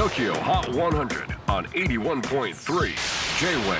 [0.00, 2.54] TOKYO HOT 100 on 81.3
[3.38, 3.76] J-WAVE.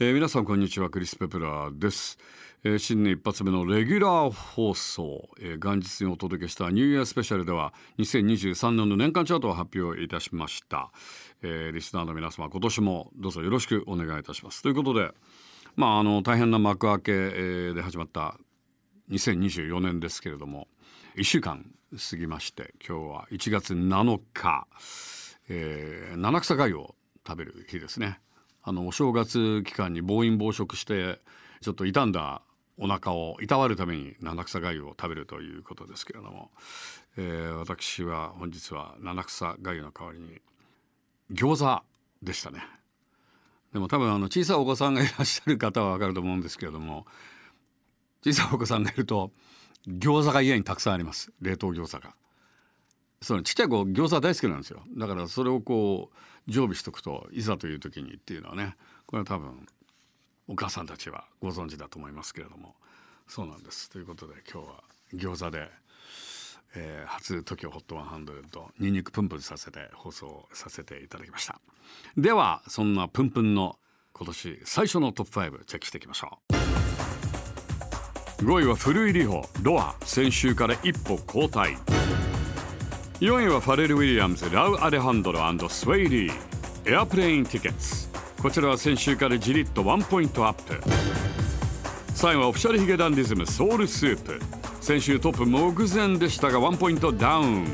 [0.00, 2.18] えー皆さんこんにちはクリス・ペプラーです、
[2.62, 10.90] えー新年一発目のレギュラー放送、えー元日にお届けしたニューイヤースペシャルでは2023年の年間チャートを発表いたしました、
[11.42, 14.62] えーリスナーの皆様今年もどうぞよろしくお願いいたします。
[14.62, 15.10] ということで
[15.74, 18.36] まああの大変な幕開け、えーで始まった
[19.10, 20.68] 2024年ですけれども
[21.16, 21.64] 1週間
[21.96, 24.66] 過ぎまして今日は1月7日、
[25.48, 26.94] えー七草粥を
[27.26, 28.20] 食べる日ですね。
[28.62, 31.18] あのお正月期間に暴飲暴食して
[31.62, 32.42] ちょっと傷んだ
[32.76, 36.50] お腹をいたわるために七草粥を食べるということですけれども、
[37.16, 40.42] えー私は本日は七草粥の代わりに
[41.32, 41.82] 餃子
[42.22, 42.60] でしたね。
[43.72, 47.06] でも多分あの小さいお子さんがいらっしゃる方はわかると思うんですけれども
[48.22, 49.30] 小さいお子さんがいると
[49.86, 51.30] 餃子が家にたくさんあります。
[51.40, 52.14] 冷凍餃子が。
[53.20, 54.82] そのちっちゃい子餃子大好きなんですよ。
[54.96, 58.76] だからそれをこう常備しとくといざという時にっていうのはね
[59.06, 59.66] これは多分
[60.46, 62.74] お母さんたちはご存知だと思いますけれども。
[63.26, 63.90] そうなんです。
[63.90, 64.82] ということで今日は
[65.14, 65.70] 餃子で、
[66.74, 71.60] えー初 TOKIOHOT100 ニンニクプンプンさせて放送させていただきました。
[72.16, 73.78] ではそんなプンプンの
[74.12, 76.57] 今年最初のトップ5チェックしていきましょう。
[78.38, 81.76] 5位は古井里穂ロア先週から一歩後退。
[83.18, 86.32] 4位はファレル・ウィリアムズラウ・アレハンドロスウェイ・リー。
[86.86, 88.08] Airplane Tickets。
[88.40, 90.74] こちらは先週からじりっとワンポイントアップ。
[92.14, 94.40] 3位は Official髭男dism SOUL SOUP。
[94.80, 97.64] 先週トップ目前でしたがワンポイントダウン。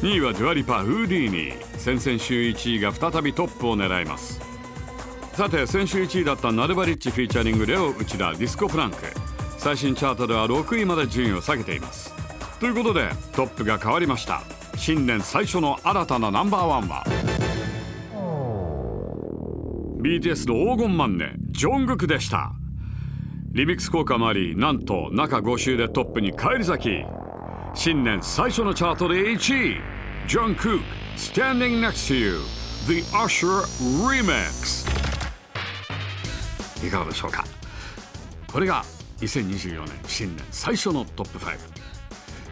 [0.00, 1.52] 2位はデュア・リパ Houdini。
[1.78, 4.40] 先々週1位が再びトップを狙います。
[5.34, 8.96] さて先週1位だった Nulbarich featuring Leo Uchida DISCO PRANK。
[9.64, 12.12] 最新チャートでは6位まで順位を下げています。
[12.60, 14.42] ということでトップが変わりました。
[14.76, 17.02] 新年最初の新たなナンバーワンは
[20.02, 22.52] ？BTS の黄金マンネジョングクでした。
[23.52, 26.90] リミックス効果もありなんと中5週でトップに返り咲き。
[27.72, 29.80] 新年最初のチャートで1位。
[30.28, 30.84] ジョン・クーク
[31.16, 32.34] Standing Next to You
[32.86, 33.62] The Usher
[34.06, 34.86] Remix
[36.86, 37.42] いかがでしょうか？
[38.52, 38.84] これが
[39.24, 41.56] 2024年新年最初のトップ5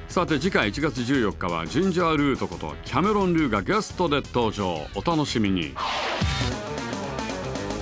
[0.09, 4.87] さて次回1月14日はジンジャー・ルートことキャメロン・ルーがゲストで登場。
[4.95, 5.75] お楽しみに。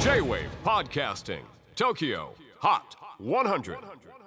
[0.01, 1.43] J-WAVE PODCASTING
[1.75, 2.29] TOKYO
[2.61, 4.20] HOT 100